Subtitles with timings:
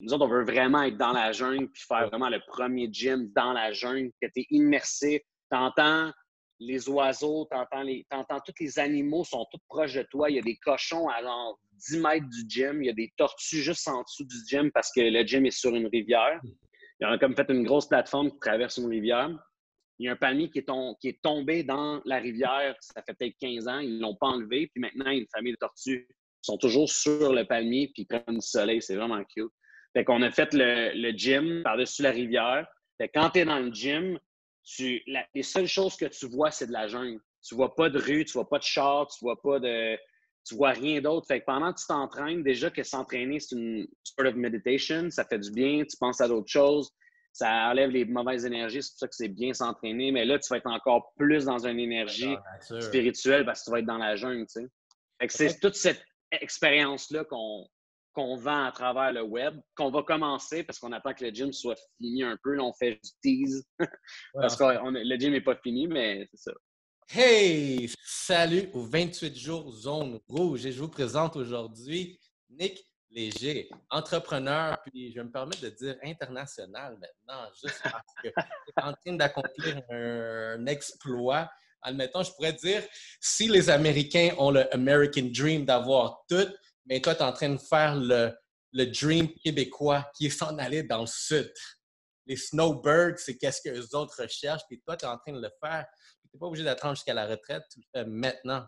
[0.00, 3.30] Nous autres, on veut vraiment être dans la jungle puis faire vraiment le premier gym
[3.34, 5.24] dans la jungle, que tu es immersé.
[5.50, 6.12] Tu entends
[6.60, 10.30] les oiseaux, tu entends, les, tous les animaux sont tous proches de toi.
[10.30, 12.82] Il y a des cochons à genre 10 mètres du gym.
[12.82, 15.56] Il y a des tortues juste en dessous du gym parce que le gym est
[15.56, 16.40] sur une rivière.
[17.00, 19.30] Ils ont comme fait une grosse plateforme qui traverse une rivière.
[19.98, 20.66] Il y a un palmier qui est,
[21.00, 24.28] qui est tombé dans la rivière, ça fait peut-être 15 ans, ils ne l'ont pas
[24.28, 24.68] enlevé.
[24.72, 27.90] Puis maintenant, il y a une famille de tortues qui sont toujours sur le palmier
[27.92, 28.80] puis ils prennent du soleil.
[28.80, 29.50] C'est vraiment cute.
[29.98, 32.68] Fait qu'on a fait le, gym par-dessus la rivière.
[32.98, 34.16] Fait quand tu es dans le gym,
[34.62, 35.02] tu,
[35.34, 37.20] les seules choses que tu vois, c'est de la jungle.
[37.42, 39.98] Tu vois pas de rue, tu vois pas de char, tu vois pas de.
[40.46, 41.26] Tu vois rien d'autre.
[41.26, 45.24] Fait que pendant que tu t'entraînes, déjà que s'entraîner, c'est une sort of meditation, ça
[45.24, 46.92] fait du bien, tu penses à d'autres choses,
[47.32, 50.12] ça enlève les mauvaises énergies, c'est pour ça que c'est bien s'entraîner.
[50.12, 52.36] Mais là, tu vas être encore plus dans une énergie
[52.80, 54.68] spirituelle parce que tu vas être dans la jungle, tu sais.
[55.20, 57.66] Fait que c'est toute cette expérience-là qu'on
[58.12, 61.52] qu'on vend à travers le web, qu'on va commencer parce qu'on attend que le gym
[61.52, 62.54] soit fini un peu.
[62.54, 63.64] Là, on fait du tease
[64.34, 66.52] parce que le gym n'est pas fini, mais c'est ça.
[67.10, 67.90] Hey!
[68.04, 75.12] Salut aux 28 jours Zone Rouge et je vous présente aujourd'hui Nick Léger, entrepreneur, puis
[75.14, 80.66] je me permets de dire international maintenant, juste parce que est en train d'accomplir un,
[80.66, 81.50] exploit.
[81.80, 82.82] Admettons, je pourrais dire,
[83.18, 86.48] si les Américains ont le American Dream d'avoir tout,
[86.88, 88.32] mais toi, tu es en train de faire le,
[88.72, 91.52] le dream québécois qui est s'en aller dans le sud.
[92.26, 95.40] Les snowbirds, c'est qu'est-ce que les autres recherchent, puis toi, tu es en train de
[95.40, 95.86] le faire.
[96.20, 98.66] Tu n'es pas obligé d'attendre jusqu'à la retraite, tu le fais maintenant.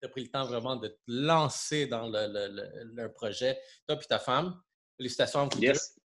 [0.00, 3.58] Tu as pris le temps vraiment de te lancer dans le, le, le, projet.
[3.88, 4.60] Toi et ta femme,
[4.96, 5.98] félicitations à vous yes.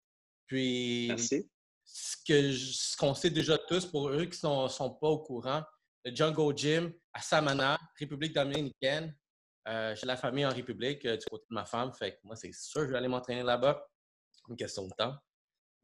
[0.46, 1.50] Puis, Merci.
[1.84, 5.62] ce qu'on sait déjà tous, pour eux qui ne sont, sont, pas au courant,
[6.04, 9.14] le Jungle Gym à Samana, République dominicaine,
[9.68, 12.36] euh, j'ai la famille en République euh, du côté de ma femme, fait que moi,
[12.36, 13.86] c'est sûr que je vais aller m'entraîner là-bas.
[14.48, 15.14] Une question de temps.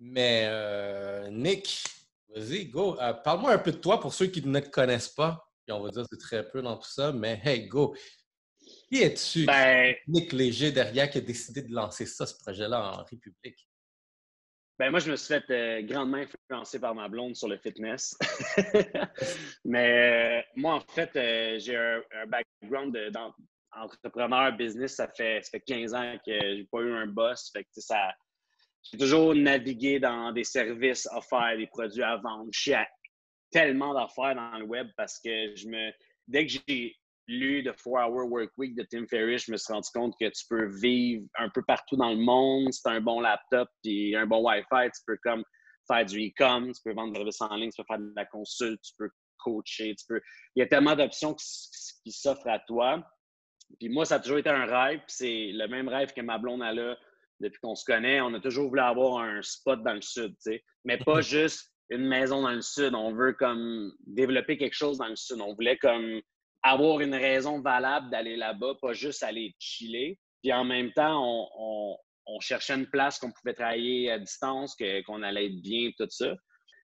[0.01, 1.85] Mais euh, Nick,
[2.35, 2.97] vas-y, go.
[3.23, 5.47] Parle-moi un peu de toi pour ceux qui ne te connaissent pas.
[5.67, 7.95] Puis on va dire que c'est très peu dans tout ça, mais hey, go.
[8.89, 13.05] Qui es-tu, ben Nick Léger, derrière, qui a décidé de lancer ça, ce projet-là en
[13.05, 13.69] République?
[14.79, 18.17] Ben moi, je me suis fait grandement influencer par ma blonde sur le fitness.
[19.65, 21.11] Mais moi, en fait,
[21.61, 23.35] j'ai un, background de, dans,
[23.77, 27.51] entrepreneur, business, ça fait, ça fait 15 ans que j'ai pas eu un boss.
[27.53, 28.13] Fait que ça,
[28.83, 32.49] j'ai toujours navigué dans des services offerts, des produits à vendre.
[32.53, 32.87] Je suis à
[33.51, 35.91] tellement d'affaires dans le web parce que je me.
[36.27, 36.97] Dès que j'ai
[37.29, 40.45] lu The 4-Hour Work Week de Tim Ferriss, je me suis rendu compte que tu
[40.49, 42.73] peux vivre un peu partout dans le monde.
[42.73, 45.45] Si tu as un bon laptop et un bon Wi-Fi, tu peux comme
[45.87, 48.27] faire du e-com, tu peux vendre des services en ligne, tu peux faire de la
[48.27, 50.21] consulte, tu peux coacher, tu peux.
[50.57, 53.03] Il y a tellement d'options qui s'offrent à toi.
[53.79, 55.01] Puis moi, ça a toujours été un rêve.
[55.07, 56.97] c'est le même rêve que ma blonde a là
[57.41, 58.21] depuis qu'on se connaît.
[58.21, 60.65] On a toujours voulu avoir un spot dans le sud, tu sais.
[60.85, 62.95] Mais pas juste une maison dans le sud.
[62.95, 65.41] On veut comme développer quelque chose dans le sud.
[65.41, 66.21] On voulait comme
[66.63, 70.19] avoir une raison valable d'aller là-bas, pas juste aller chiller.
[70.43, 71.97] Puis en même temps, on,
[72.41, 74.77] cherchait une place qu'on pouvait travailler à distance,
[75.07, 76.35] qu'on allait être bien, tout ça.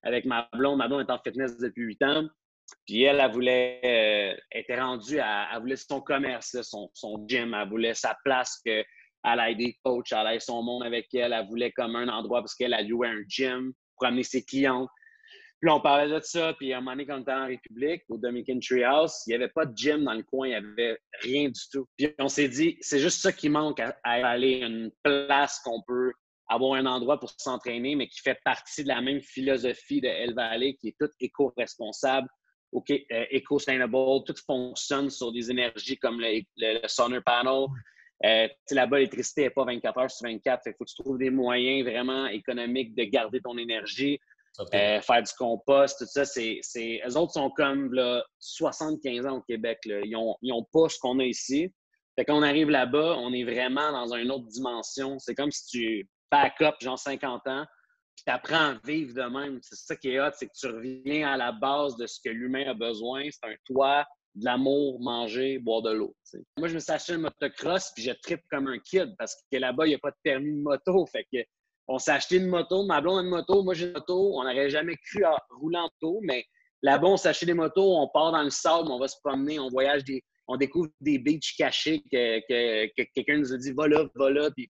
[0.03, 2.27] Avec ma blonde, ma blonde est en fitness depuis huit ans.
[2.85, 7.53] Puis elle, elle voulait, euh, était rendue à, elle voulait son commerce, son, son, gym,
[7.53, 8.85] elle voulait sa place, qu'elle
[9.25, 12.55] ait des coachs, elle ait son monde avec elle, elle voulait comme un endroit parce
[12.55, 14.87] qu'elle a loué un gym pour amener ses clients.
[15.61, 18.01] Puis on parlait de ça, puis à un moment donné, quand on était en République,
[18.09, 20.97] au Dominican Treehouse, il n'y avait pas de gym dans le coin, il n'y avait
[21.21, 21.85] rien du tout.
[21.97, 25.83] Puis on s'est dit, c'est juste ça qui manque à, à aller une place qu'on
[25.87, 26.11] peut
[26.51, 30.33] avoir un endroit pour s'entraîner, mais qui fait partie de la même philosophie de El
[30.33, 32.27] Valley, qui est toute éco-responsable,
[32.71, 37.67] OK, euh, eco-sustainable, tout fonctionne sur des énergies comme le, solar panel.
[38.23, 40.61] Euh, Là-bas, l'électricité n'est pas 24 heures sur 24.
[40.65, 44.19] Il faut que tu trouves des moyens vraiment économiques de garder ton énergie.
[44.73, 46.59] Euh, faire du compost, tout ça, c'est,
[47.07, 49.79] eux autres sont comme là, 75 ans au Québec.
[49.85, 50.01] Là.
[50.03, 51.73] Ils n'ont ont pas ce qu'on a ici.
[52.15, 55.17] Fait quand on arrive là-bas, on est vraiment dans une autre dimension.
[55.19, 57.65] C'est comme si tu back up, genre 50 ans,
[58.23, 59.59] tu apprends à vivre de même.
[59.61, 62.29] C'est ça qui est hot, c'est que tu reviens à la base de ce que
[62.29, 63.23] l'humain a besoin.
[63.31, 66.15] C'est un toit, de l'amour, manger, boire de l'eau.
[66.57, 69.57] Moi, je me suis acheté une motocross puis je tripe comme un kid parce que
[69.57, 71.05] là-bas, il n'y a pas de permis de moto.
[71.07, 71.39] Fait que
[71.87, 74.33] on s'est acheté une moto, ma blonde a une moto, moi j'ai une moto.
[74.35, 76.45] On n'aurait jamais cru à rouler en moto, mais
[76.81, 79.59] là-bas, on s'est acheté des motos, on part dans le sable, on va se promener,
[79.59, 80.23] on voyage des.
[80.47, 84.69] On découvre des beaches cachés que, quelqu'un nous a dit va là, va là, puis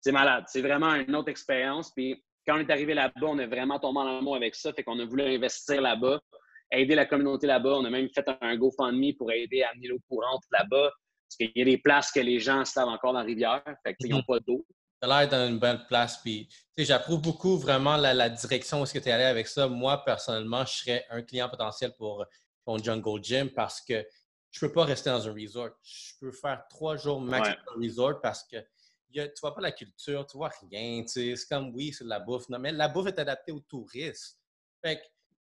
[0.00, 0.44] c'est malade.
[0.48, 1.90] C'est vraiment une autre expérience.
[1.94, 4.72] Puis quand on est arrivé là-bas, on a vraiment tombé en amour avec ça.
[4.72, 6.20] Fait qu'on a voulu investir là-bas,
[6.70, 7.74] aider la communauté là-bas.
[7.74, 10.90] On a même fait un GoFundMe pour aider à amener l'eau courante là-bas.
[11.28, 13.62] Parce qu'il y a des places que les gens se lavent encore dans la rivière.
[13.84, 14.24] Fait qu'ils n'ont mhm.
[14.26, 14.66] pas d'eau.
[15.00, 16.18] tu as l'air dans une bonne place.
[16.22, 19.68] Puis, j'approuve beaucoup vraiment la, direction où est-ce que tu es allé avec ça.
[19.68, 22.26] Moi, personnellement, je serais un client potentiel pour
[22.66, 24.04] ton Jungle Gym parce que
[24.50, 25.70] je ne peux pas rester dans un resort.
[25.82, 28.58] Je peux faire trois jours max dans un resort parce que
[29.12, 31.04] tu ne vois pas la culture, tu vois rien.
[31.06, 32.48] C'est comme, oui, c'est de la bouffe.
[32.48, 34.38] Non, mais la bouffe est adaptée aux touristes.
[34.84, 35.02] Fait que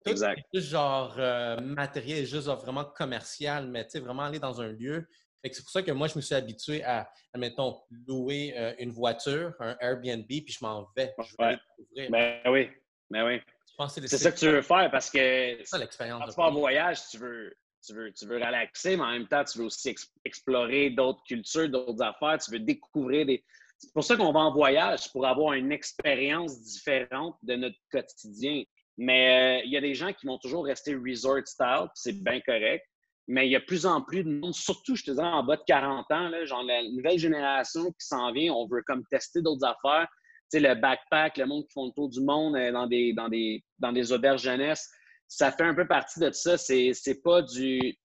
[0.04, 0.42] tout exact.
[0.54, 5.08] juste genre euh, matériel, juste vraiment commercial, mais tu sais, vraiment aller dans un lieu.
[5.44, 9.54] C'est pour ça que moi, je me suis habitué à, admettons, louer euh, une voiture,
[9.60, 11.14] un Airbnb, puis je m'en vais.
[11.20, 11.58] Je vais
[11.96, 12.10] ouais.
[12.10, 12.70] Ben oui,
[13.10, 13.42] ben oui.
[13.90, 17.08] C'est ça que tu veux faire parce que ça, l'expérience quand tu pars en voyage,
[17.10, 17.54] tu veux,
[17.86, 19.94] tu, veux, tu veux relaxer, mais en même temps, tu veux aussi
[20.24, 23.44] explorer d'autres cultures, d'autres affaires, tu veux découvrir des.
[23.78, 28.64] C'est pour ça qu'on va en voyage, pour avoir une expérience différente de notre quotidien.
[28.98, 32.40] Mais euh, il y a des gens qui vont toujours rester resort style, c'est bien
[32.40, 32.86] correct.
[33.28, 35.44] Mais il y a de plus en plus de monde, surtout, je te dis, en
[35.44, 39.04] bas de 40 ans, là, genre la nouvelle génération qui s'en vient, on veut comme
[39.08, 40.08] tester d'autres affaires.
[40.52, 43.14] Tu sais, le backpack, le monde qui font le tour du monde euh, dans des,
[43.14, 44.90] dans des, dans des auberges jeunesse,
[45.28, 46.58] ça fait un peu partie de ça.
[46.58, 47.98] C'est, c'est pas du,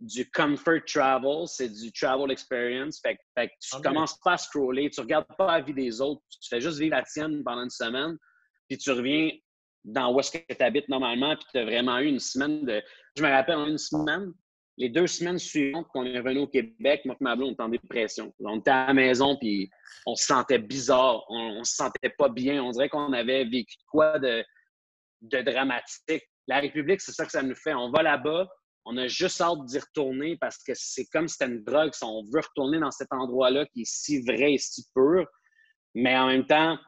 [0.00, 3.00] du comfort travel, c'est du travel experience.
[3.00, 6.00] Fait, fait que tu ah, commences pas à scroller, tu regardes pas la vie des
[6.00, 8.16] autres, tu fais juste vivre la tienne pendant une semaine,
[8.68, 9.30] puis tu reviens
[9.84, 12.82] dans où est-ce que tu habites normalement, puis tu as vraiment eu une semaine de.
[13.16, 14.32] Je me rappelle, une semaine,
[14.76, 17.62] les deux semaines suivantes qu'on est revenu au Québec, moi et ma blonde, on était
[17.62, 18.32] en dépression.
[18.40, 19.70] On était à la maison, puis
[20.06, 22.62] on se sentait bizarre, on, ne se sentait pas bien.
[22.62, 24.44] On dirait qu'on avait vécu quoi de,
[25.22, 26.28] de dramatique.
[26.48, 27.74] La République, c'est ça que ça nous fait.
[27.74, 28.48] On va là-bas,
[28.84, 31.92] on a juste hâte d'y retourner parce que c'est comme si c'était une drogue.
[32.02, 35.26] On veut retourner dans cet endroit-là qui est si vrai et si pur,
[35.94, 36.78] mais en même temps,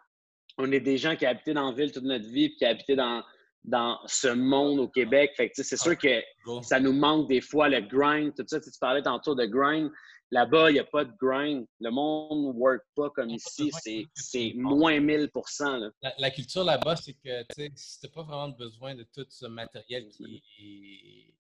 [0.58, 2.96] on est des gens qui habité dans la ville toute notre vie, puis qui habité
[2.96, 3.22] dans,
[3.64, 5.32] dans ce monde au Québec.
[5.36, 6.22] Fait c'est sûr que
[6.62, 8.60] ça nous manque des fois le grind, tout ça.
[8.60, 9.90] Tu parlais tantôt de grind.
[10.32, 11.66] Là-bas, il n'y a pas de grind.
[11.80, 13.70] Le monde ne work pas comme ici.
[14.14, 19.26] C'est moins 1000% la, culture là-bas, c'est que tu n'as pas vraiment besoin de tout
[19.28, 21.34] ce matériel qui,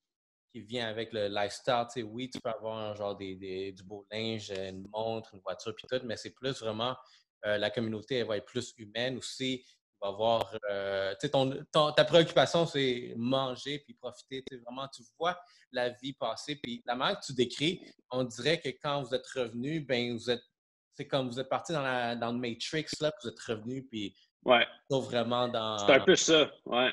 [0.52, 2.04] qui vient avec le lifestyle.
[2.04, 6.04] oui, tu peux avoir genre des, du beau linge, une montre, une voiture, puis tout,
[6.04, 6.96] mais c'est plus vraiment
[7.46, 9.64] euh, la communauté elle va être plus humaine aussi.
[10.00, 11.14] Va avoir, euh,
[11.72, 14.44] ta préoccupation, c'est manger puis profiter.
[14.64, 15.38] Vraiment, tu vois
[15.72, 16.56] la vie passer.
[16.56, 17.80] Puis la manière que tu décris,
[18.10, 20.42] on dirait que quand vous êtes revenu, ben vous êtes,
[20.94, 24.14] c'est comme vous êtes parti dans, la, dans le Matrix, là, vous êtes revenu, puis
[24.44, 24.66] ouais.
[24.90, 25.78] vraiment dans.
[25.78, 26.92] C'est un peu ça, ouais.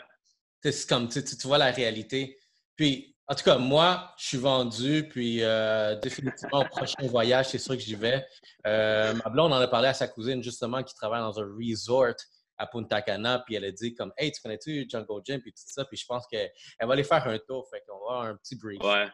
[0.64, 2.38] C'est comme, tu, tu vois la réalité.
[2.76, 7.58] Puis, en tout cas, moi, je suis vendu, puis euh, définitivement, au prochain voyage, c'est
[7.58, 8.26] sûr que j'y vais.
[8.66, 12.16] Euh, ma blonde en a parlé à sa cousine, justement, qui travaille dans un resort
[12.58, 15.64] à Punta Cana, puis elle a dit comme «Hey, tu connais-tu Jungle Gym?» puis tout
[15.66, 16.52] ça, puis je pense qu'elle
[16.82, 18.82] va aller faire un tour, fait qu'on va avoir un petit brief.
[18.82, 19.08] Ouais.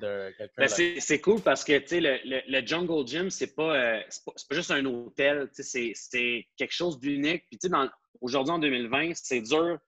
[0.00, 4.32] De ben, c'est cool parce que, sais, le, le, Jungle Gym, c'est pas, euh, pas,
[4.48, 5.94] pas, juste un hôtel, c'est
[6.56, 7.44] quelque chose d'unique.
[7.48, 7.60] Puis,
[8.20, 9.78] aujourd'hui, en 2020, c'est dur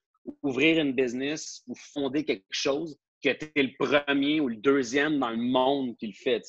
[0.43, 5.19] ouvrir une business ou fonder quelque chose que tu es le premier ou le deuxième
[5.19, 6.43] dans le monde qui le fait.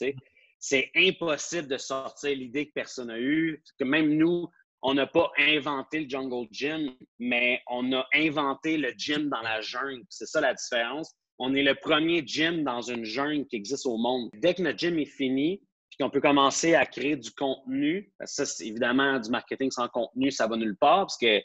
[0.59, 3.63] C'est impossible de sortir l'idée que personne n'a eue.
[3.79, 4.47] Que même nous,
[4.81, 9.61] on n'a pas inventé le Jungle Gym, mais on a inventé le gym dans la
[9.61, 10.03] jungle.
[10.09, 11.13] C'est ça la différence.
[11.37, 14.29] On est le premier gym dans une jungle qui existe au monde.
[14.33, 18.45] Dès que notre gym est fini, puis qu'on peut commencer à créer du contenu, ça,
[18.45, 21.41] c'est évidemment du marketing sans contenu, ça va nulle part parce que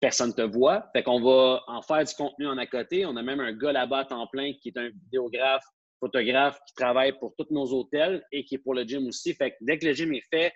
[0.00, 0.88] personne ne te voit.
[0.94, 3.06] Fait qu'on va en faire du contenu en à côté.
[3.06, 5.64] On a même un gars là-bas à temps plein qui est un vidéographe,
[6.00, 9.32] photographe qui travaille pour tous nos hôtels et qui est pour le gym aussi.
[9.34, 10.52] Fait que dès que le gym est fait,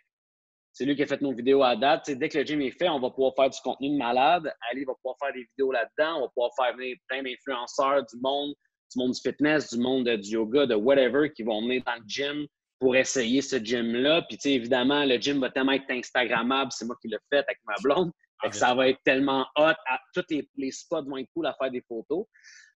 [0.72, 2.10] c'est lui qui a fait nos vidéos à date.
[2.10, 4.52] dès que le gym est fait, on va pouvoir faire du contenu de malade.
[4.70, 6.18] Ali va pouvoir faire des vidéos là-dedans.
[6.18, 8.54] On va pouvoir faire venir plein d'influenceurs du monde,
[8.94, 12.04] du monde du fitness, du monde du yoga, de whatever, qui vont venir dans le
[12.06, 12.46] gym
[12.78, 14.22] pour essayer ce gym-là.
[14.22, 16.70] Puis, évidemment, le gym va tellement être Instagrammable.
[16.72, 18.10] C'est moi qui l'ai fait avec ma blonde.
[18.40, 19.74] Fait que ça va être tellement hot.
[19.86, 20.24] À, tous
[20.56, 22.24] les, spots vont être cool à faire des photos.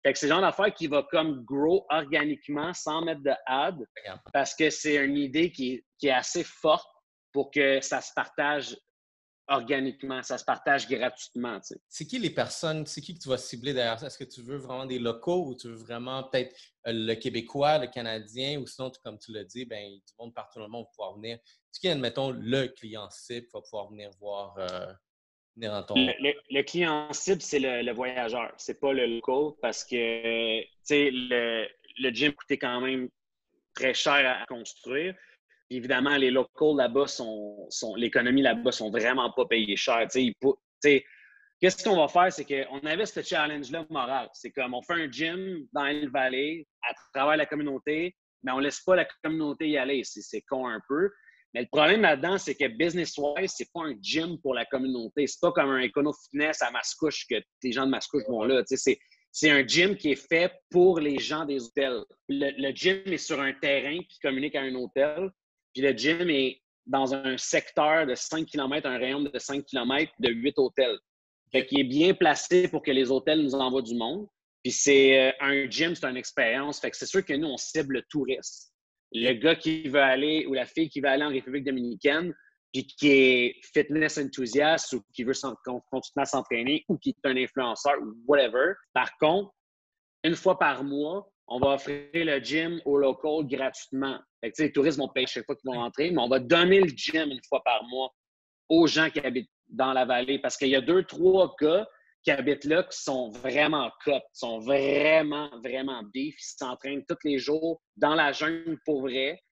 [0.03, 3.77] Fait que c'est le genre d'affaire qui va comme grow organiquement sans mettre de ad
[4.33, 6.89] parce que c'est une idée qui, est assez forte
[7.33, 8.77] pour que ça se partage
[9.49, 11.59] organiquement, ça se partage gratuitement.
[11.89, 14.07] C'est qui les personnes, c'est qui que tu vas cibler derrière ça?
[14.07, 16.55] Est-ce que tu veux vraiment des locaux ou tu veux vraiment peut-être
[16.87, 20.61] euh, le Québécois, le Canadien ou sinon, comme tu l'as dit, ben, du monde partout
[20.61, 21.37] dans le monde va pouvoir venir.
[21.37, 24.93] Est-ce qu'il y a, admettons, le client cible va pouvoir venir voir euh,
[25.57, 31.67] le, client cible, c'est le, voyageur, c'est pas le local parce que le,
[31.99, 33.09] le gym coûtait quand même
[33.75, 35.15] très cher à, construire.
[35.71, 40.07] Évidemment, les locaux là-bas sont, l'économie là-bas sont vraiment pas payés cher.
[41.61, 42.33] Qu'est-ce qu'on va faire?
[42.33, 44.29] C'est qu'on avait ce challenge-là moral.
[44.33, 48.59] C'est comme on fait un gym dans une vallée à travers la communauté, mais on
[48.59, 50.03] laisse pas la communauté y aller.
[50.05, 51.11] C'est con un peu.
[51.53, 55.27] Mais le problème là-dedans, c'est que business-wise, c'est pas un gym pour la communauté.
[55.27, 58.63] C'est pas comme un Econo Fitness à Mascouche que les gens de Mascouche vont là.
[59.33, 62.05] C'est un gym qui est fait pour les gens des hôtels.
[62.29, 65.31] Le, gym est sur un terrain qui communique à un hôtel.
[65.73, 70.13] Puis le gym est dans un secteur de 5 km, un rayon de 5 km
[70.19, 70.99] de 8 hôtels.
[71.53, 74.27] Fait qu'il est bien placé pour que les hôtels nous envoient du monde.
[74.63, 76.81] Puis c'est euh, un gym, c'est une expérience.
[76.81, 78.71] Fait que c'est sûr que nous, on cible le touriste
[79.13, 82.35] le gars qui veut aller ou la fille qui veut aller en République dominicaine,
[82.73, 85.33] puis qui est fitness enthousiaste ou qui veut
[85.91, 88.75] continuer à s'entraîner ou qui est un influenceur ou whatever.
[88.93, 89.53] Par contre,
[90.23, 94.19] une fois par mois, on va offrir le gym au local gratuitement.
[94.41, 96.81] Fait que, les touristes vont payer chaque fois qu'ils vont rentrer, mais on va donner
[96.81, 98.15] le gym une fois par mois
[98.69, 101.87] aux gens qui habitent dans la vallée parce qu'il y a deux, trois gars
[102.23, 106.37] qui habitent là qui sont vraiment cut, sont vraiment, vraiment beef.
[106.39, 109.43] Ils s'entraînent tous les jours dans la jungle pour vrai.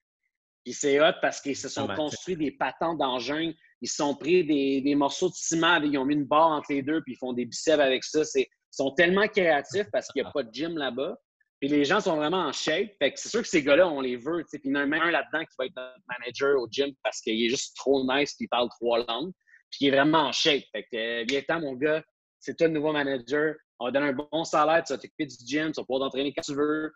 [0.63, 3.55] Puis c'est hot parce qu'ils se sont construits des patentes dans la jungle.
[3.81, 6.81] Ils se sont pris des, morceaux de ciment, ils ont mis une barre entre les
[6.81, 8.21] deux, puis ils font des biceps avec ça.
[8.35, 11.17] Ils sont tellement créatifs parce qu'il n'y a pas de gym là-bas.
[11.59, 12.91] Puis les gens sont vraiment en shape.
[12.99, 14.45] Fait que c'est sûr que ces gars-là, on les veut.
[14.49, 16.93] Puis il y en a même un là-dedans qui va être notre manager au gym
[17.03, 19.31] parce qu'il est juste trop nice puis il parle trois langues.
[19.69, 20.63] Puis il est vraiment en shape.
[20.71, 22.03] Fait que euh, viens mon gars,
[22.39, 23.55] c'est toi le nouveau manager.
[23.79, 26.33] On va donner un bon salaire, tu vas t'occuper du gym, tu vas pouvoir t'entraîner
[26.33, 26.91] quand tu veux.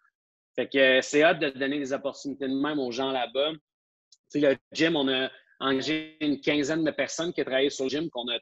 [0.55, 3.51] Fait que euh, c'est hâte de donner des opportunités de même aux gens là-bas.
[3.51, 3.59] Tu
[4.29, 5.29] sais, le gym, on a
[5.59, 8.39] engagé une quinzaine de personnes qui travaillent sur le gym, qu'on a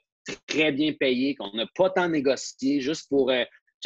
[0.48, 3.44] très bien payé, qu'on n'a pas tant négocié, juste pour euh,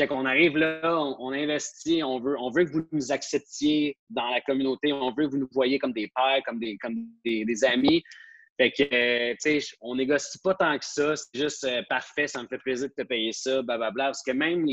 [0.10, 4.42] on arrive là, on, investit, on veut, on veut que vous nous acceptiez dans la
[4.42, 8.04] communauté, on veut que vous nous voyez comme des pères, comme des, comme des amis.
[8.58, 11.16] Fait que, euh, tu sais, on négocie pas tant que ça.
[11.16, 14.06] C'est juste euh, parfait, ça me fait plaisir de te payer ça, blablabla.
[14.06, 14.66] Parce que même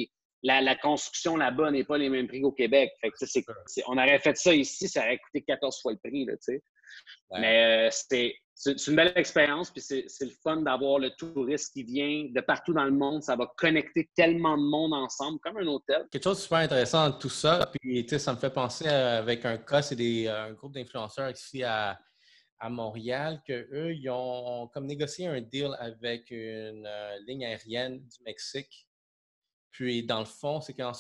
[0.43, 2.93] la, construction là-bas n'est pas les mêmes prix qu'au Québec.
[3.01, 3.45] Fait que, c'est,
[3.89, 6.63] on aurait fait ça ici, ça aurait coûté 14 fois le prix, tu sais.
[7.33, 8.31] Mais euh,
[8.63, 12.73] c'est, une belle expérience, puis c'est, le fun d'avoir le touriste qui vient de partout
[12.73, 13.23] dans le monde.
[13.23, 16.07] Ça va connecter tellement de monde ensemble, comme un hôtel.
[16.13, 19.59] Quelque chose de super intéressant dans tout ça, puis ça me fait penser avec un
[19.59, 21.99] cas, c'est des, un groupe d'influenceurs ici à,
[22.61, 28.23] à Montréal qu'eux, ils ont comme négocié un deal avec une euh, ligne aérienne du
[28.25, 28.87] Mexique.
[29.73, 30.93] Puis, dans le fond, c'est quand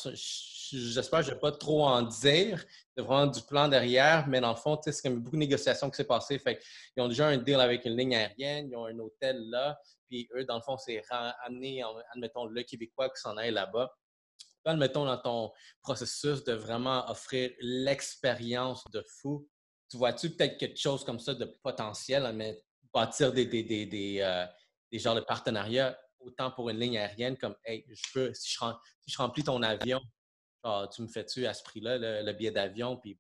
[0.73, 2.65] j'espère que je ne vais pas trop en dire,
[2.97, 5.97] de vraiment du plan derrière, mais dans le fond, c'est comme beaucoup de négociations qui
[5.97, 6.39] s'est passé.
[6.39, 6.59] Fait
[6.97, 10.29] ils ont déjà un deal avec une ligne aérienne, ils ont un hôtel là, puis
[10.35, 13.95] eux, dans le fond, c'est amener, admettons, le Québécois qui s'en aille là-bas.
[14.65, 15.53] Admettons, dans ton
[15.83, 19.47] processus de vraiment offrir l'expérience de fou,
[19.91, 22.63] tu vois-tu peut-être quelque chose comme ça de potentiel, mais
[22.93, 24.47] bâtir des, des, des, des, euh,
[24.91, 28.57] des genres de partenariats, autant pour une ligne aérienne comme Hey, je peux, si
[29.07, 30.01] je, remplis ton avion,
[30.95, 33.19] tu me fais-tu à ce prix-là le, billet d'avion, puis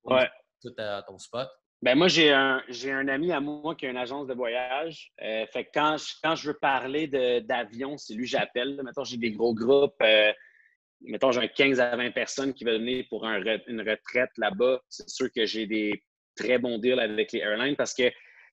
[0.60, 1.48] tout à ton spot?
[1.82, 5.12] Ben moi, j'ai un, j'ai un ami à moi qui a une agence de voyage.
[5.20, 7.08] Euh, fait que quand je, quand je veux parler
[7.40, 8.80] d'avion, c'est lui que j'appelle.
[8.84, 10.00] Mettons, j'ai des gros groupes.
[10.00, 10.32] Euh,
[11.00, 14.80] mettons, j'ai 15 à 20 personnes qui veulent venir pour un, une retraite là-bas.
[14.88, 16.04] C'est sûr que j'ai des
[16.36, 18.04] très bon deal avec les airlines parce que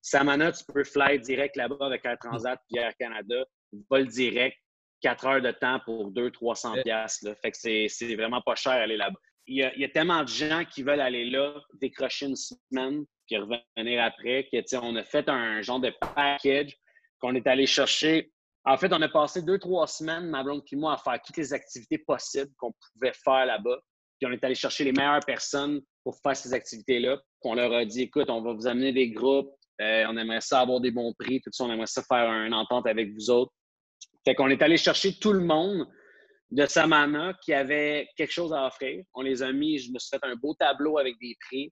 [0.02, 3.46] Samana, tu peux fly direct là-bas avec Air Transat puis Air Canada,
[3.90, 4.58] vol direct,
[5.02, 7.36] 4 heures de temps pour 200-300 piastres.
[7.42, 7.58] Fait que
[7.88, 9.20] c'est vraiment pas cher aller là-bas.
[9.48, 12.36] Il y, a, il y, a, tellement de gens qui veulent aller là, décrocher une
[12.36, 16.78] semaine, puis revenir après, que, on a fait un genre de package
[17.20, 18.32] qu'on est allé chercher.
[18.66, 21.38] En fait, on a passé deux, trois semaines, ma blonde et moi, à faire toutes
[21.38, 23.80] les activités possibles qu'on pouvait faire là-bas.
[24.20, 27.20] Puis on est allé chercher les meilleures personnes pour faire ces activités-là.
[27.42, 30.60] On leur a dit, écoute, on va vous amener des groupes, euh, on aimerait ça
[30.60, 33.54] avoir des bons prix, tout ça, on aimerait ça faire une entente avec vous autres.
[34.30, 35.88] Fait qu'on est allé chercher tout le monde
[36.52, 39.04] de Samana qui avait quelque chose à offrir.
[39.16, 41.72] On les a mis, je me suis fait un beau tableau avec des prix.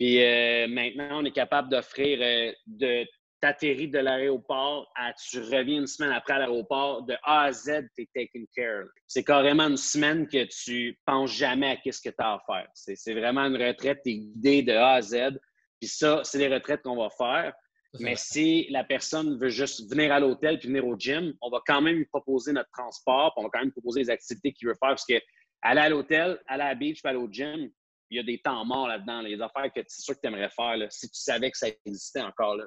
[0.00, 3.06] Puis euh, maintenant, on est capable d'offrir euh, de
[3.40, 7.84] t'atterris de l'aéroport à tu reviens une semaine après à l'aéroport, de A à Z,
[7.94, 8.86] tu es taken care.
[9.06, 12.66] C'est carrément une semaine que tu penses jamais à ce que tu as à faire.
[12.74, 15.38] C'est vraiment une retraite, tu es guidé de A à Z.
[15.78, 17.52] Puis ça, c'est les retraites qu'on va faire.
[18.00, 21.60] Mais si la personne veut juste venir à l'hôtel puis venir au gym, on va
[21.66, 24.52] quand même lui proposer notre transport, puis on va quand même lui proposer les activités
[24.52, 24.90] qu'il veut faire.
[24.90, 25.20] Parce que
[25.60, 27.70] aller à l'hôtel, aller à la beach, puis aller au gym,
[28.10, 30.50] il y a des temps morts là-dedans, les affaires que c'est sûr que tu aimerais
[30.50, 32.56] faire si tu savais que ça existait encore.
[32.56, 32.64] Là.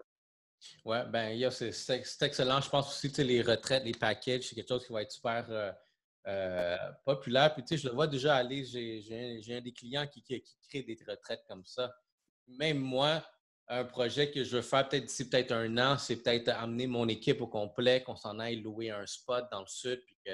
[0.84, 2.62] Oui, ben, c'est excellent.
[2.62, 5.46] Je pense aussi que les retraites, les packages, c'est quelque chose qui va être super
[5.50, 5.72] euh,
[6.28, 7.54] euh, populaire.
[7.54, 8.64] Puis, tu sais, je le vois déjà aller.
[8.66, 11.94] J'ai un, des clients qui, qui, crée des retraites comme ça.
[12.48, 13.24] Même moi,
[13.68, 17.08] un projet que je veux faire peut-être d'ici peut-être un an, c'est peut-être amener mon
[17.08, 20.32] équipe au complet, qu'on s'en aille louer un spot dans le sud, puis que,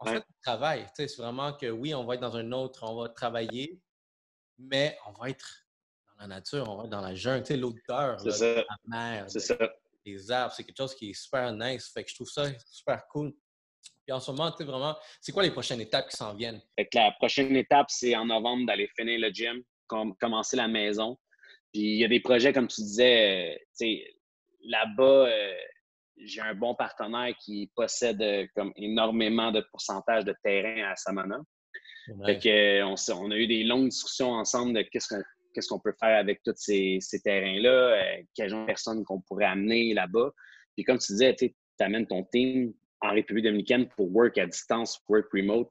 [0.00, 0.86] en fait, on travaille.
[0.94, 3.80] C'est vraiment que oui, on va être dans un autre, on va travailler,
[4.58, 5.66] mais on va être
[6.08, 9.26] dans la nature, on va dans la jungle, l'odeur de la mer,
[10.06, 11.90] les arbres, c'est quelque chose qui est super nice.
[11.92, 13.32] Fait que je trouve ça super cool.
[14.06, 16.60] Puis en ce moment, tu sais, vraiment, c'est quoi les prochaines étapes qui s'en viennent?
[16.76, 21.16] Fait que la prochaine étape, c'est en novembre d'aller finir le gym, commencer la maison.
[21.74, 24.16] Puis il y a des projets, comme tu disais, euh, tu sais,
[24.62, 25.54] là-bas, euh,
[26.18, 31.40] j'ai un bon partenaire qui possède euh, comme énormément de pourcentage de terrain à Samana.
[32.24, 36.16] Fait que, on, on, a eu des longues discussions ensemble de qu'est-ce qu'on peut faire
[36.16, 40.30] avec tous ces, terrains-là, quelles genre de personnes qu'on pourrait amener là-bas.
[40.76, 45.00] Puis comme tu disais, tu amènes ton team en République dominicaine pour work à distance,
[45.08, 45.70] work remote.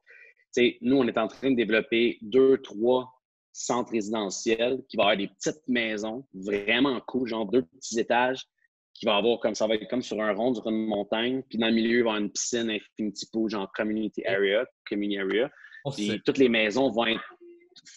[0.52, 3.13] sais, nous, on est en train de développer deux, trois
[3.54, 8.46] centres résidentiels qui vont avoir des petites maisons vraiment cool, genre deux petits étages,
[8.94, 11.44] qui va avoir comme ça va être comme sur un rond sur une montagne.
[11.50, 14.66] Puis dans le milieu, il va y avoir une piscine Infinity Pool, genre community area,
[14.88, 15.52] community area.
[15.86, 17.22] Oh, puis toutes les maisons vont être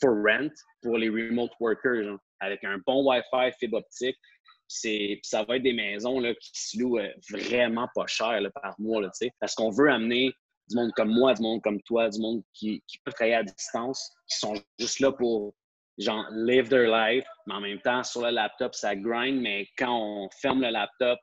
[0.01, 4.17] for rent pour les remote workers, avec un bon Wi-Fi, fibre optique.
[4.69, 8.75] Puis ça va être des maisons là, qui se louent euh, vraiment pas cher par
[8.79, 10.33] mois, là, parce qu'on veut amener
[10.69, 14.13] du monde comme moi, du monde comme toi, du monde qui, peut travailler à distance,
[14.29, 15.55] qui sont juste là pour
[15.99, 19.97] genre live their life, mais en même temps, sur le laptop, ça grind, mais quand
[19.99, 21.19] on ferme le laptop,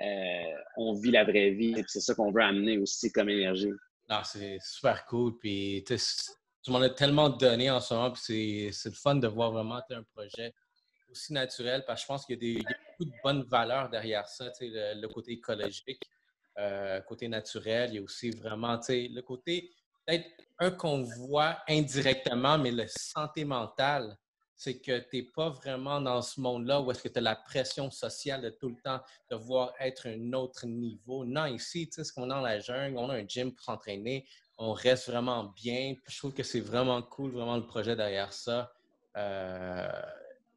[0.00, 1.74] euh, on vit la vraie vie.
[1.78, 3.72] Et c'est ça qu'on veut amener aussi comme énergie.
[4.08, 5.38] Ah, c'est super cool.
[5.38, 9.52] Puis tu m'en as tellement donné en ce moment, puis c'est le fun de voir
[9.52, 10.52] vraiment un projet
[11.10, 14.50] aussi naturel, parce que je pense qu'il y, a beaucoup de bonnes valeurs derrière ça,
[14.60, 16.02] le, le côté écologique,
[16.58, 19.70] euh, côté naturel, il y a aussi vraiment le côté
[20.06, 20.26] peut-être
[20.58, 24.16] un qu'on voit indirectement, mais le santé mentale,
[24.56, 27.36] c'est que tu n'es pas vraiment dans ce monde-là où est-ce que tu as la
[27.36, 29.00] pression sociale de tout le temps
[29.30, 31.24] devoir être un autre niveau.
[31.24, 33.64] Non, ici, tu sais, ce qu'on a dans la jungle, on a un gym pour
[33.64, 35.94] s'entraîner, on reste vraiment bien.
[36.08, 38.72] je trouve que c'est vraiment cool, vraiment le projet derrière ça.
[39.16, 39.88] Euh,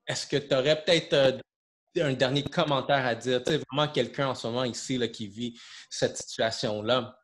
[0.08, 1.38] est-ce que tu aurais peut-être euh,
[2.00, 3.44] un dernier commentaire à dire?
[3.44, 7.18] Tu sais, vraiment quelqu'un en ce moment ici qui vit cette situation-là,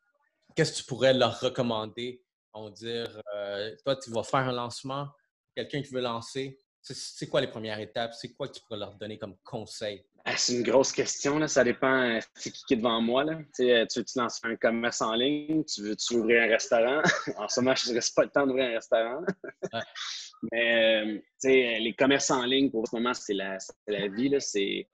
[0.56, 2.24] qu'est-ce que tu pourrais leur recommander?
[2.54, 5.08] On dire, euh, toi, tu vas faire un lancement,
[5.56, 6.60] quelqu'un qui veut lancer,
[6.94, 8.14] c'est quoi les premières étapes?
[8.14, 10.04] C'est quoi que tu pourrais leur donner comme conseil?
[10.26, 11.40] Ah, c'est une grosse question.
[11.40, 11.48] Là.
[11.48, 13.24] Ça dépend euh, c'est qui qui est devant moi.
[13.24, 13.34] Là.
[13.34, 15.64] Euh, tu veux-tu lancer un commerce en ligne?
[15.64, 17.02] Tu veux-tu ouvrir un restaurant?
[17.38, 19.22] en ce moment, je ne reste pas le temps d'ouvrir un restaurant.
[20.52, 24.36] Mais les commerces en ligne, pour ce moment, c'est la, la, vie.
[24.40, 24.88] C'est,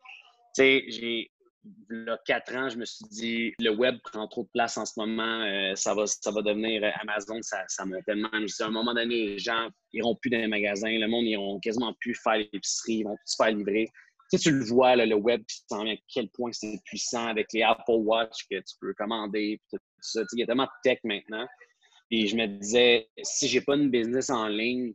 [0.56, 1.32] j'ai,
[1.66, 4.78] il y a quatre ans, je me suis dit, le web prend trop de place
[4.78, 8.30] en ce moment, euh, ça, va, ça va devenir euh, Amazon, ça, ça m'a tellement.
[8.32, 11.94] à un moment donné, les gens iront plus dans les magasins, le monde iront quasiment
[12.00, 13.88] plus faire l'épicerie, ils vont plus se faire livrer.
[14.32, 17.48] Tu, sais, tu le vois, le web, tu sens à quel point c'est puissant avec
[17.54, 20.22] les Apple Watch que tu peux commander, tout ça.
[20.34, 21.48] il y a tellement de tech maintenant.
[22.12, 24.94] Et je me disais, si j'ai pas une business en ligne,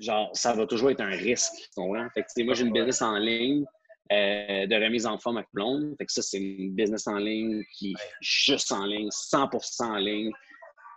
[0.00, 1.52] genre, ça va toujours être un risque.
[1.74, 1.82] Tu?
[2.14, 3.64] Fait que, moi, j'ai une business en ligne
[4.10, 5.94] euh, de remise en forme avec blonde.
[5.98, 9.96] Fait que ça, c'est une business en ligne qui est juste en ligne, 100% en
[9.96, 10.32] ligne.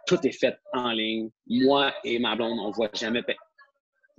[0.08, 1.30] Tout est fait en ligne.
[1.48, 3.24] Moi et ma blonde, on ne voit jamais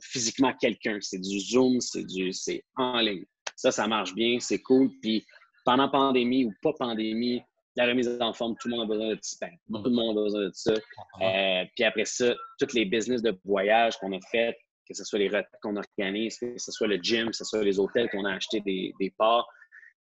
[0.02, 0.98] physiquement quelqu'un.
[1.00, 3.24] C'est du Zoom, c'est du c'est en ligne.
[3.56, 4.90] Ça, ça marche bien, c'est cool.
[5.00, 5.24] Puis
[5.64, 7.42] pendant pandémie ou pas pandémie,
[7.76, 9.46] la remise en forme, tout le monde a besoin de ça.
[9.46, 10.72] Tout le monde a besoin de ça.
[10.72, 14.56] Euh, puis après ça, tous les business de voyage qu'on a fait,
[14.88, 17.62] que ce soit les retraites qu'on organise, que ce soit le gym, que ce soit
[17.62, 19.48] les hôtels qu'on a acheté des, des parts.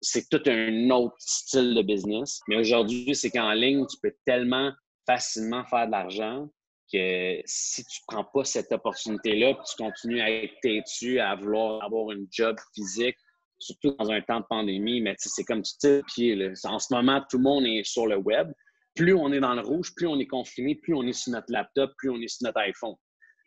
[0.02, 2.42] C'est tout un autre style de business.
[2.48, 4.72] Mais aujourd'hui, c'est qu'en ligne, tu peux tellement
[5.06, 6.50] facilement faire de l'argent
[6.92, 11.84] que si tu ne prends pas cette opportunité-là, tu continues à être têtu, à vouloir
[11.84, 13.16] avoir un job physique,
[13.60, 16.52] surtout dans un temps de pandémie, mais c'est comme tu tires pied.
[16.66, 18.52] En ce moment, tout le monde est sur le web.
[18.96, 21.52] Plus on est dans le rouge, plus on est confiné, plus on est sur notre
[21.52, 22.96] laptop, plus on est sur notre iPhone.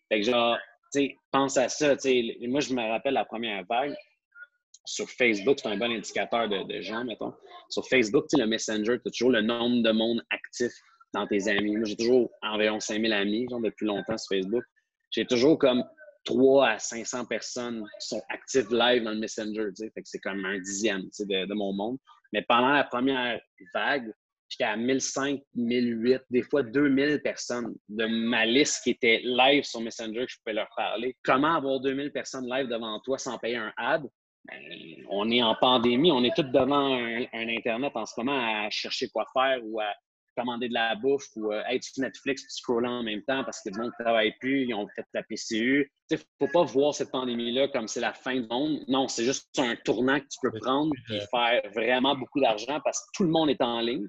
[0.08, 0.56] Fait que genre,
[1.30, 1.88] pense à ça.
[1.88, 3.94] Moi, je me rappelle la première vague
[4.84, 7.32] sur Facebook, c'est un bon indicateur de, gens, mettons.
[7.70, 10.72] Sur Facebook, le Messenger, tu as toujours le nombre de monde actif
[11.14, 11.76] dans tes amis.
[11.76, 14.64] Moi, j'ai toujours environ 5000 amis, genre, depuis longtemps sur Facebook.
[15.10, 15.84] J'ai toujours comme
[16.24, 19.68] 3 à 500 personnes qui sont actives live dans le Messenger,
[20.04, 21.98] c'est comme un dixième, de, de mon monde.
[22.32, 23.40] Mais pendant la première
[23.72, 24.12] vague,
[24.54, 29.80] J'étais à 1005, 1008, des fois 2000 personnes de ma liste qui étaient live sur
[29.80, 31.16] Messenger que je pouvais leur parler.
[31.24, 34.04] Comment avoir 2000 personnes live devant toi sans payer un ad?
[34.44, 34.60] Ben,
[35.10, 39.08] on est en pandémie, on est tous devant un, Internet en ce moment à chercher
[39.08, 39.92] quoi faire ou à
[40.36, 43.60] commander de la bouffe ou euh, être sur Netflix et scroller en même temps parce
[43.60, 45.90] que le monde ne travaille plus, ils ont fait la PCU.
[46.10, 48.84] Il ne faut pas voir cette pandémie-là comme c'est la fin du monde.
[48.86, 53.00] Non, c'est juste un tournant que tu peux prendre et faire vraiment beaucoup d'argent parce
[53.00, 54.06] que tout le monde est en ligne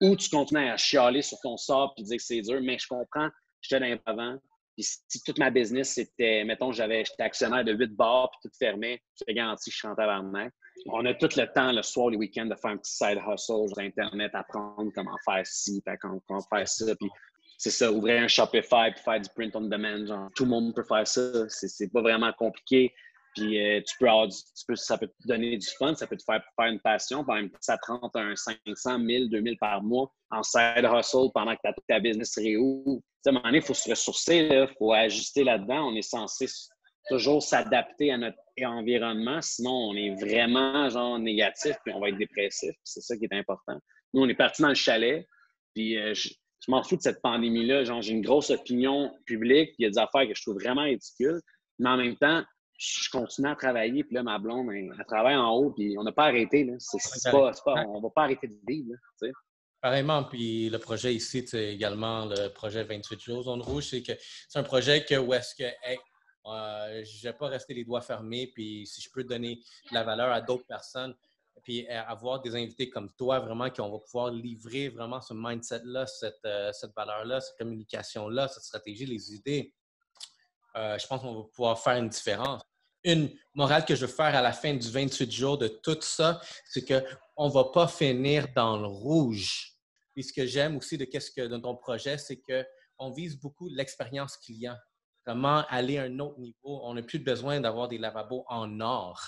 [0.00, 2.86] ou tu continues à chialer sur ton sort puis dire que c'est dur, mais je
[2.86, 3.28] comprends,
[3.60, 4.38] j'étais dans avant,
[4.76, 8.56] Puis si toute ma business, c'était, mettons, j'avais, j'étais actionnaire de 8 bars, puis tout
[8.58, 10.52] fermé, je garanti que je suis en tabarnak.
[10.86, 13.68] On a tout le temps, le soir, les week-ends, de faire un petit side hustle
[13.68, 16.96] sur Internet, apprendre comment faire ci, comment faire ça.
[16.96, 17.10] Puis
[17.58, 20.06] c'est ça, ouvrir un Shopify puis faire du print on demand.
[20.06, 21.46] Genre, tout le monde peut faire ça.
[21.48, 22.94] C'est pas vraiment compliqué.
[23.34, 24.28] Puis euh, tu, peux avoir
[24.66, 27.24] peux, ça peut te donner du fun, ça peut te faire faire une passion.
[27.24, 31.54] Par exemple, ça te rentre un 500, 1000, 2000 par mois en side hustle pendant
[31.54, 33.00] que ta business réouvre.
[33.26, 35.90] À un moment donné, il faut se ressourcer, il faut ajuster là-dedans.
[35.90, 36.46] On est censé
[37.08, 42.18] toujours s'adapter à notre environnement, sinon on est vraiment genre négatif puis on va être
[42.18, 42.72] dépressif.
[42.84, 43.78] C'est ça qui est important.
[44.12, 45.26] Nous, on est parti dans le chalet,
[45.74, 46.30] puis euh, je,
[46.68, 47.84] m'en fous de cette pandémie-là.
[47.84, 50.56] Genre, j'ai une grosse opinion publique, puis il y a des affaires que je trouve
[50.60, 51.40] vraiment ridicules,
[51.78, 52.42] mais en même temps,
[52.80, 56.12] je continue à travailler, puis là, ma blonde, elle, travaille en haut, puis on n'a
[56.12, 56.64] pas arrêté.
[56.64, 56.72] Là.
[57.30, 57.52] pas,
[57.86, 58.94] on ne va pas arrêter de vivre.
[59.20, 59.28] Là,
[59.82, 64.12] Pareillement, puis le projet ici, c'est également le projet 28 jours Zone Rouge, c'est que
[64.48, 68.00] c'est un projet que, où est-ce que euh, je ne vais pas rester les doigts
[68.00, 71.14] fermés, puis si je peux donner de la valeur à d'autres personnes,
[71.62, 75.34] puis euh, avoir des invités comme toi, vraiment, qui on va pouvoir livrer vraiment ce
[75.34, 79.74] mindset-là, cette, euh, cette valeur-là, cette communication-là, cette stratégie, les idées,
[80.74, 82.62] je pense qu'on va pouvoir faire une différence
[83.04, 86.40] une morale que je veux faire à la fin du 28 jours de tout ça,
[86.66, 89.76] c'est qu'on ne va pas finir dans le rouge.
[90.16, 93.68] Et ce que j'aime aussi de, qu'est-ce que, de ton projet, c'est qu'on vise beaucoup
[93.68, 94.76] l'expérience client.
[95.24, 96.80] Comment aller à un autre niveau?
[96.82, 99.20] On n'a plus besoin d'avoir des lavabos en or.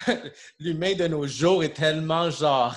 [0.58, 2.74] L'humain de nos jours est tellement genre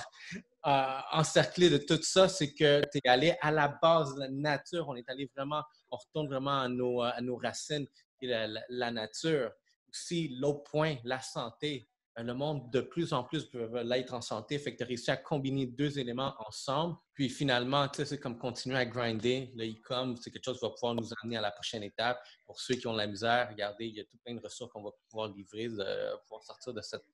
[0.66, 4.28] euh, encerclé de tout ça, c'est que tu es allé à la base de la
[4.28, 4.86] nature.
[4.88, 7.86] On est allé vraiment, on retourne vraiment à nos, à nos racines,
[8.18, 9.50] qui la nature
[9.94, 11.88] aussi, l'autre point, la santé.
[12.18, 14.58] Euh, le monde, de plus en plus, veut l'être en santé.
[14.58, 16.96] Fait que tu réussi à combiner deux éléments ensemble.
[17.12, 19.52] Puis finalement, c'est comme continuer à grinder.
[19.56, 22.20] Le e-com, c'est quelque chose qui va pouvoir nous amener à la prochaine étape.
[22.46, 24.72] Pour ceux qui ont de la misère, regardez, il y a tout plein de ressources
[24.72, 27.04] qu'on va pouvoir livrer, de, pouvoir sortir de cette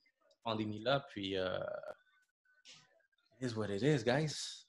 [0.42, 1.06] pandémie-là.
[1.10, 1.58] Puis, euh,
[3.40, 4.66] it is what it is, guys.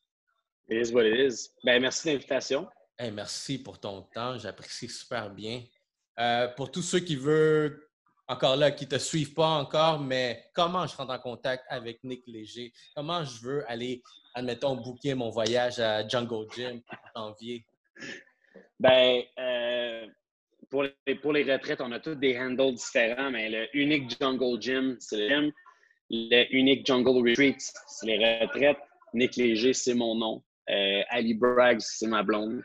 [0.69, 1.49] It is what it is.
[1.63, 2.67] Ben, merci de l'invitation.
[2.99, 4.37] merci pour ton temps.
[4.37, 5.63] J'apprécie super bien.
[6.19, 7.90] Euh, pour tous ceux qui veulent
[8.27, 12.03] encore là, qui ne te suivent pas encore, mais comment je rentre en contact avec
[12.03, 12.71] Nick Léger?
[12.95, 14.01] Comment je veux aller,
[14.33, 16.81] admettons, booker mon voyage à Jungle Gym
[17.15, 17.65] en janvier?
[18.79, 20.07] Ben, euh,
[20.69, 24.61] pour, les, pour les retraites, on a tous des handles différents, mais le unique Jungle
[24.61, 25.51] Gym, c'est le gym.
[26.09, 28.79] Le unique Jungle Retreat, c'est les retraites.
[29.13, 30.43] Nick Léger, c'est mon nom.
[30.69, 32.61] Euh, Ali Braggs, c'est ma blonde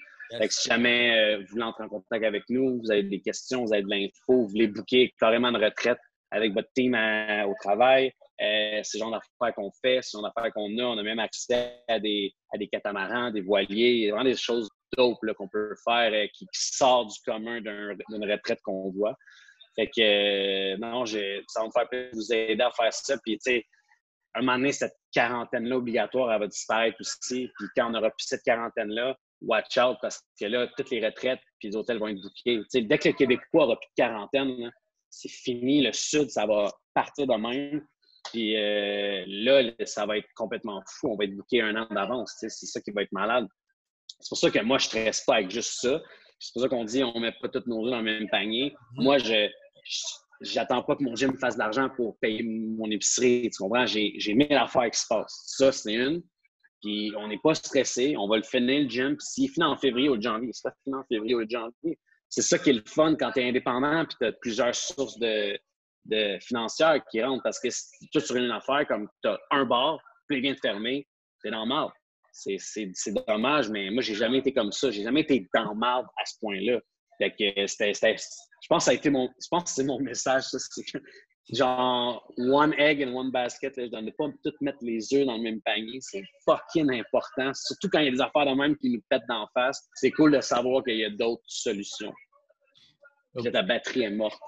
[0.50, 3.72] si jamais euh, vous voulez entrer en contact avec nous, vous avez des questions, vous
[3.72, 5.98] avez de l'info, vous voulez booker carrément une retraite
[6.30, 8.12] avec votre team au travail,
[8.42, 10.82] euh, c'est le genre d'affaires qu'on fait, c'est le genre d'affaires qu'on a.
[10.82, 15.18] On a même accès à des, à des catamarans, des voiliers, vraiment des choses dope
[15.36, 19.16] qu'on peut faire euh, qui, sortent du commun d'une retraite qu'on voit.
[19.74, 23.16] Fait que, non, ça va me faire vous aider à faire ça.
[23.24, 23.64] Puis, tu sais,
[24.34, 27.50] un moment donné, cette quarantaine-là obligatoire, elle va disparaître aussi.
[27.58, 31.40] Puis, quand on aura plus cette quarantaine-là, watch out parce que là, toutes les retraites
[31.58, 32.60] puis les hôtels vont être bouqués.
[32.74, 34.70] dès que le Québécois aura plus de quarantaine,
[35.10, 35.82] c'est fini.
[35.82, 37.86] Le Sud, ça va partir de même.
[38.32, 41.12] Puis euh, là, ça va être complètement fou.
[41.12, 42.34] On va être bouqué un an d'avance.
[42.38, 43.46] C'est ça qui va être malade.
[44.20, 46.00] C'est pour ça que moi, je ne stresse pas avec juste ça.
[46.38, 48.28] C'est pour ça qu'on dit on ne met pas toutes nos œufs dans le même
[48.28, 48.70] panier.
[48.70, 49.02] Mm-hmm.
[49.02, 49.48] Moi, je
[50.40, 53.48] j'attends pas que mon gym me fasse de l'argent pour payer mon épicerie.
[53.50, 53.86] Tu comprends?
[53.86, 55.42] J'ai mille affaires qui se passent.
[55.46, 56.22] Ça, c'est une.
[56.82, 59.16] Puis on n'est pas stressé, on va le finir le gym.
[59.16, 61.98] Puis s'il finit en février ou janvier, c'est pas fini en février ou janvier.
[62.28, 65.18] C'est ça qui est le fun quand tu es indépendant puis tu as plusieurs sources
[65.18, 65.58] de,
[66.06, 67.42] de, financières qui rentrent.
[67.42, 70.54] Parce que si tu sur une affaire comme tu as un bar, puis il vient
[70.54, 71.06] de fermer,
[71.40, 71.88] c'est normal.
[72.32, 74.90] C'est dommage, mais moi, j'ai jamais été comme ça.
[74.90, 76.80] J'ai jamais été dans marde à ce point-là.
[77.18, 77.94] Fait que c'était.
[77.96, 79.28] Je pense que ça a été mon.
[79.42, 80.58] Je pense c'est mon message, ça.
[81.48, 83.74] Que genre one egg in one basket.
[83.76, 85.98] je ne pas tout mettre les œufs dans le même panier.
[86.00, 87.52] C'est fucking important.
[87.54, 89.88] Surtout quand il y a des affaires de même qui nous pètent d'en face.
[89.94, 92.12] C'est cool de savoir qu'il y a d'autres solutions.
[93.36, 94.40] Que ta batterie est morte.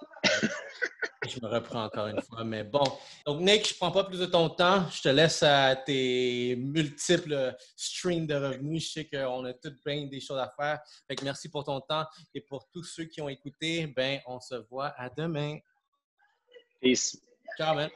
[1.28, 2.42] je me reprends encore une fois.
[2.42, 2.82] Mais bon.
[3.26, 4.88] Donc, Nick, je ne prends pas plus de ton temps.
[4.90, 8.86] Je te laisse à tes multiples streams de revenus.
[8.86, 10.80] Je sais qu'on a toutes bien des choses à faire.
[11.06, 12.06] Fait merci pour ton temps.
[12.34, 15.58] Et pour tous ceux qui ont écouté, ben, on se voit à demain.
[16.80, 17.18] Peace.
[17.56, 17.90] Ciao, man.